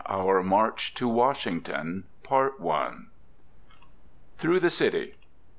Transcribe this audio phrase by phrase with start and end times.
[0.07, 2.05] OUR MARCH TO WASHINGTON.
[2.27, 3.09] THROUGH
[4.59, 5.13] THE CITY.